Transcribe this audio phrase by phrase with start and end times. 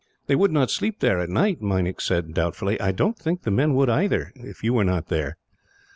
[0.25, 2.81] "They would not sleep there, at night," Meinik said, doubtfully.
[2.81, 5.37] "I don't think the men would, either, if you were not there."